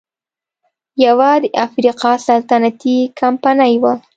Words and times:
یوه 1.05 1.31
د 1.43 1.45
افریقا 1.65 2.11
سلطنتي 2.27 2.97
کمپنۍ 3.19 3.73
وه. 3.81 3.93